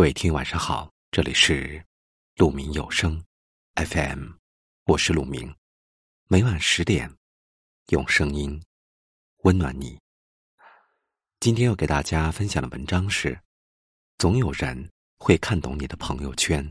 [0.00, 1.84] 各位听晚上好，这里是
[2.36, 3.22] 鹿鸣有声
[3.74, 4.30] FM，
[4.86, 5.54] 我是鹿鸣，
[6.26, 7.14] 每晚十点
[7.88, 8.58] 用声音
[9.42, 9.98] 温暖你。
[11.38, 13.38] 今天要给大家分享的文章是：
[14.16, 16.64] 总有人会看懂你的朋友圈。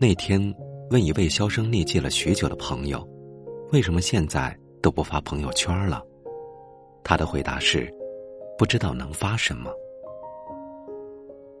[0.00, 0.40] 那天
[0.88, 3.06] 问一位销声匿迹了许久的朋友，
[3.72, 4.58] 为什么现在？
[4.82, 6.02] 都不发朋友圈了，
[7.04, 7.88] 他的回答是：
[8.58, 9.70] 不知道能发什么。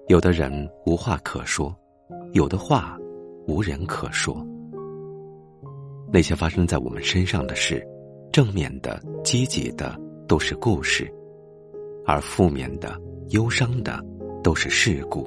[0.08, 1.74] 有的人无话可说，
[2.32, 2.98] 有的话
[3.46, 4.44] 无人可说。
[6.12, 7.86] 那些发生在我们身上的事，
[8.32, 11.10] 正面的、积极的都是故事，
[12.04, 14.04] 而负面的、忧伤的
[14.42, 15.26] 都是事故。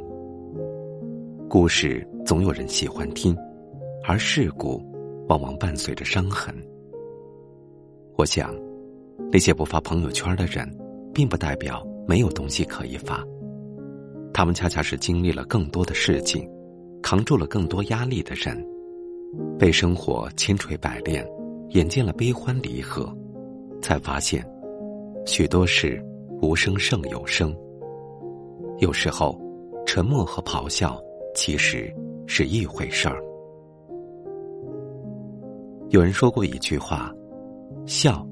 [1.49, 3.35] 故事总有人喜欢听，
[4.03, 4.83] 而事故
[5.29, 6.53] 往往伴随着伤痕。
[8.17, 8.55] 我想，
[9.29, 10.65] 那些不发朋友圈的人，
[11.13, 13.21] 并不代表没有东西可以发。
[14.33, 16.49] 他们恰恰是经历了更多的事情，
[17.03, 18.65] 扛住了更多压力的人，
[19.59, 21.27] 被生活千锤百炼，
[21.71, 23.13] 演见了悲欢离合，
[23.81, 24.45] 才发现，
[25.25, 26.01] 许多事
[26.41, 27.53] 无声胜有声。
[28.79, 29.37] 有时候，
[29.85, 30.97] 沉默和咆哮
[31.35, 31.93] 其实
[32.27, 33.21] 是一回事儿。
[35.89, 37.13] 有人说过一句话。
[37.85, 38.27] 笑，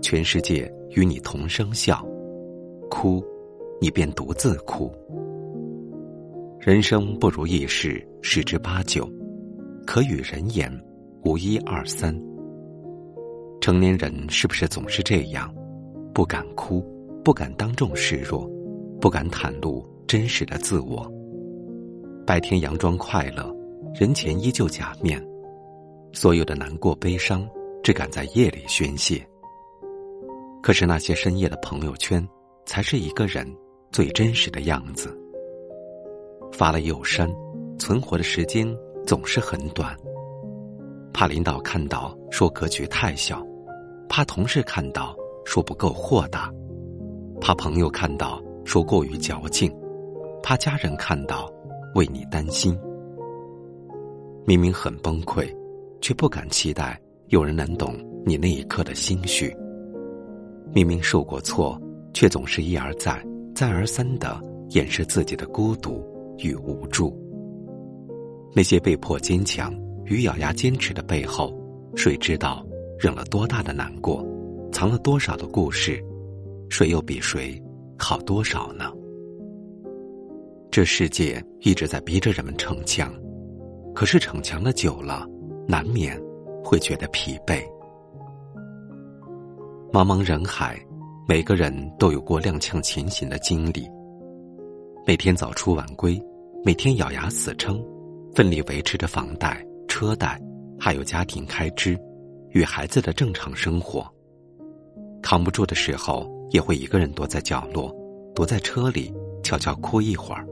[0.00, 1.96] 全世界与你同声笑；
[2.88, 3.24] 哭，
[3.80, 4.92] 你便独自哭。
[6.60, 9.10] 人生不如意事十之八九，
[9.84, 10.70] 可与人言
[11.24, 12.14] 无一二三。
[13.60, 15.52] 成年人是不是总是这样？
[16.14, 16.80] 不敢哭，
[17.24, 18.48] 不敢当众示弱，
[19.00, 21.10] 不敢袒露真实的自我。
[22.24, 23.52] 白天佯装快乐，
[23.92, 25.20] 人前依旧假面。
[26.12, 27.44] 所有的难过、悲伤。
[27.84, 29.24] 只敢在夜里宣泄。
[30.62, 32.26] 可是那些深夜的朋友圈，
[32.64, 33.46] 才是一个人
[33.92, 35.14] 最真实的样子。
[36.50, 37.30] 发了又删，
[37.78, 38.66] 存活的时间
[39.06, 39.94] 总是很短。
[41.12, 43.46] 怕领导看到说格局太小，
[44.08, 46.50] 怕同事看到说不够豁达，
[47.38, 49.70] 怕朋友看到说过于矫情，
[50.42, 51.52] 怕家人看到
[51.94, 52.78] 为你担心。
[54.46, 55.54] 明明很崩溃，
[56.00, 56.98] 却不敢期待。
[57.34, 59.52] 有人能懂你那一刻的心绪。
[60.72, 61.76] 明明受过挫，
[62.12, 63.20] 却总是一而再、
[63.56, 66.06] 再而三的掩饰自己的孤独
[66.38, 67.12] 与无助。
[68.54, 69.74] 那些被迫坚强
[70.04, 71.52] 与咬牙坚持的背后，
[71.96, 72.64] 谁知道
[73.00, 74.24] 忍了多大的难过，
[74.70, 76.00] 藏了多少的故事？
[76.70, 77.60] 谁又比谁
[77.98, 78.92] 好多少呢？
[80.70, 83.12] 这世界一直在逼着人们逞强，
[83.92, 85.28] 可是逞强的久了，
[85.66, 86.16] 难免。
[86.64, 87.62] 会觉得疲惫。
[89.92, 90.76] 茫茫人海，
[91.28, 93.86] 每个人都有过踉跄前行的经历。
[95.06, 96.20] 每天早出晚归，
[96.64, 97.84] 每天咬牙死撑，
[98.34, 100.40] 奋力维持着房贷、车贷，
[100.80, 101.96] 还有家庭开支
[102.50, 104.10] 与孩子的正常生活。
[105.22, 107.94] 扛不住的时候，也会一个人躲在角落，
[108.34, 110.46] 躲在车里悄悄哭一会儿。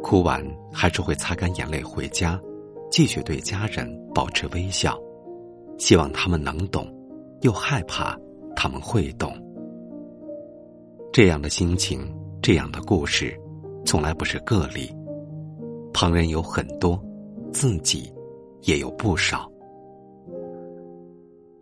[0.00, 0.42] 哭完，
[0.72, 2.40] 还是会擦干眼泪回家。
[2.92, 5.00] 继续对家人保持微笑，
[5.78, 6.86] 希望他们能懂，
[7.40, 8.14] 又害怕
[8.54, 9.34] 他们会懂。
[11.10, 12.06] 这样的心情，
[12.42, 13.34] 这样的故事，
[13.86, 14.94] 从来不是个例。
[15.94, 17.02] 旁人有很多，
[17.50, 18.12] 自己
[18.64, 19.50] 也有不少。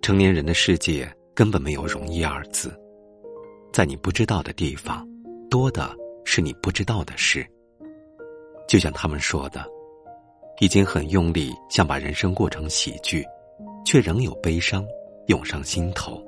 [0.03, 2.77] 成年人的世界根本没有容易二字，
[3.73, 5.09] 在你不知道的地方，
[5.49, 7.47] 多的是你不知道的事。
[8.67, 9.65] 就像他们说的。
[10.60, 13.25] 已经很用力想把人生过成喜剧，
[13.82, 14.87] 却仍有悲伤
[15.26, 16.22] 涌上心头。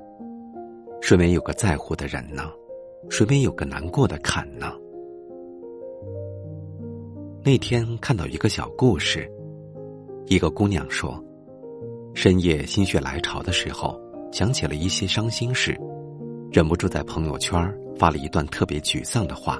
[1.01, 2.49] 谁没有个在乎的人呢？
[3.11, 4.73] 谁没有个难过的坎呢？
[7.43, 9.31] 那天看到一个小故事，
[10.25, 11.23] 一个姑娘说，
[12.15, 14.01] 深夜心血来潮的时候，
[14.31, 15.79] 想起了一些伤心事，
[16.51, 17.61] 忍不住在朋友圈
[17.99, 19.59] 发了一段特别沮丧的话。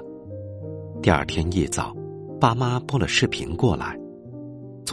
[1.00, 1.94] 第二天一早，
[2.40, 3.96] 爸妈拨了视频过来。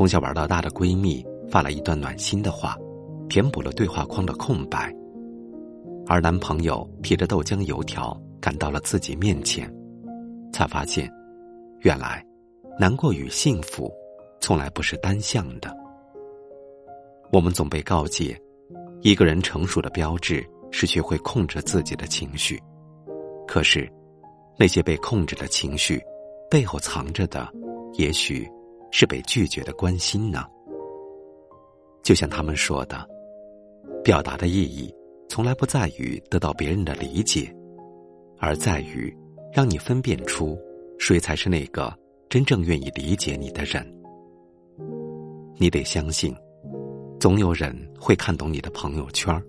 [0.01, 2.75] 从小玩到大的闺蜜发了一段暖心的话，
[3.29, 4.91] 填补了对话框的空白。
[6.07, 9.71] 而男朋友提着豆浆油条赶到了自己面前，
[10.51, 11.07] 才发现，
[11.81, 12.25] 原来，
[12.79, 13.93] 难过与幸福，
[14.39, 15.71] 从来不是单向的。
[17.31, 18.35] 我们总被告诫，
[19.01, 22.59] 一个人成熟的标志是学会控制自己的情绪，
[23.47, 23.87] 可是，
[24.57, 26.01] 那些被控制的情绪，
[26.49, 27.47] 背后藏着的，
[27.99, 28.51] 也许。
[28.91, 30.45] 是被拒绝的关心呢？
[32.03, 33.07] 就像他们说的，
[34.03, 34.93] 表达的意义
[35.29, 37.53] 从来不在于得到别人的理解，
[38.37, 39.15] 而在于
[39.53, 40.59] 让你分辨出
[40.97, 41.93] 谁才是那个
[42.27, 43.85] 真正愿意理解你的人。
[45.57, 46.35] 你得相信，
[47.19, 49.39] 总有人会看懂你的朋友圈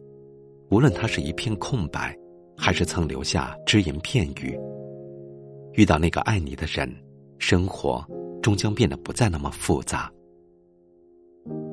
[0.71, 2.17] 无论它是一片空白，
[2.57, 4.59] 还是曾留下只言片语。
[5.73, 6.95] 遇到那个爱你的人，
[7.39, 8.05] 生活
[8.43, 10.11] 终将变得不再那么复杂。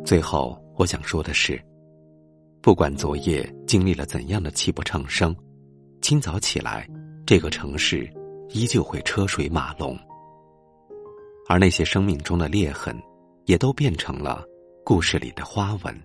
[0.05, 1.61] 最后，我想说的是。
[2.61, 5.33] 不管昨夜经历了怎样的泣不成声，
[6.01, 6.85] 今早起来，
[7.25, 8.11] 这个城市
[8.49, 9.97] 依旧会车水马龙，
[11.47, 12.93] 而那些生命中的裂痕，
[13.45, 14.43] 也都变成了
[14.83, 15.95] 故事里的花纹。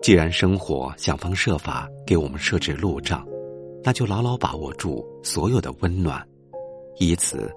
[0.00, 3.26] 既然生活想方设法给我们设置路障，
[3.84, 6.26] 那就牢牢把握住所有的温暖，
[6.98, 7.54] 以此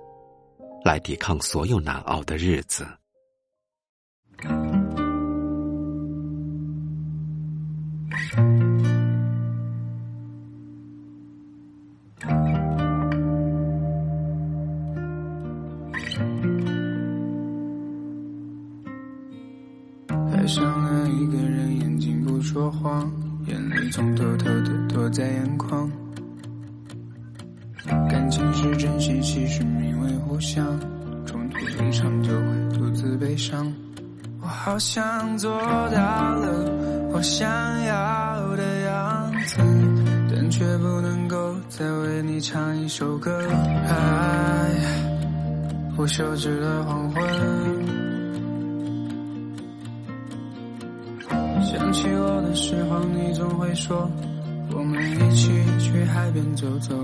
[0.85, 2.85] 来抵抗所有难熬的日子。
[20.31, 23.11] 爱上了一个人，眼睛不说谎，
[23.47, 25.91] 眼泪总偷偷的躲在眼眶。
[28.25, 30.65] 感情是真心，其实名为互相，
[31.27, 33.71] 冲突一场就会独自悲伤。
[34.41, 37.47] 我好像做到了我想
[37.83, 39.61] 要的样子，
[40.33, 43.47] 但却不能够再为你唱一首歌。
[43.87, 44.71] 爱，
[45.95, 47.23] 不休止的黄昏。
[51.61, 54.09] 想起我的时候，你总会说，
[54.71, 56.95] 我们一起去海边走走。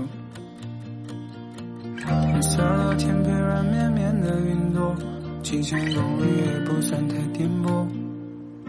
[2.42, 4.94] 色的天边，软绵绵的云朵。
[5.42, 7.86] 几千公里也不算太颠簸。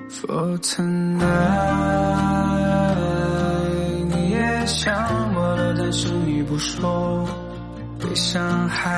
[0.09, 1.19] For tonight，
[4.09, 4.93] 你也想
[5.35, 7.27] 我了，但是你不说。
[7.99, 8.91] 被伤害，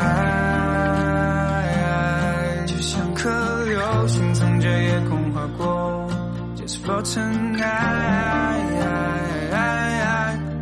[2.66, 3.30] 就像颗
[3.66, 6.08] 流星从这夜空划过。
[6.58, 7.66] Just for tonight，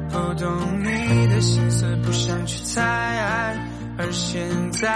[0.09, 3.57] 不懂你的心思，不想去猜，
[4.03, 4.89] 而现在。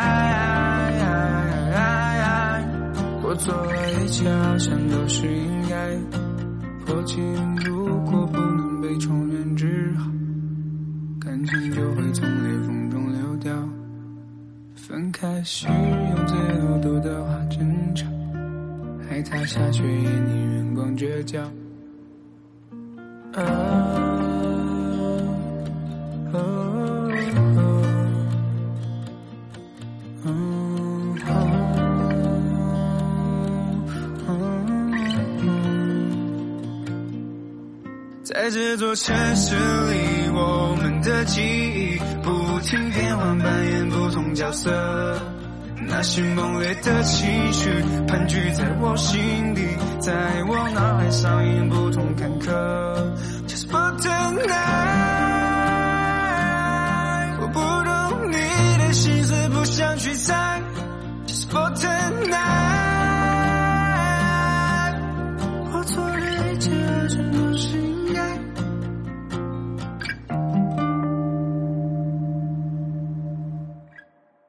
[3.24, 5.95] 我做了一切，好像都是应该。
[6.86, 7.24] 破镜
[7.65, 10.12] 如果不能被重圆，只好
[11.21, 13.54] 感情就会从裂缝中流掉。
[14.75, 18.06] 分开时用最恶毒的话争吵，
[19.10, 21.42] 海塌下却也宁愿光着脚。
[38.27, 44.69] 在这座城市里，我们的记忆不停变换，扮演不同角色。
[45.88, 47.69] 那些猛烈的情绪
[48.06, 49.62] 盘踞在我心底，
[50.01, 50.12] 在
[50.50, 52.51] 我脑海上演不同坎坷。
[53.47, 54.47] Just for tonight，
[57.39, 58.33] 我不懂你
[58.77, 60.62] 的心思，不想去猜。
[61.27, 62.56] Just for tonight。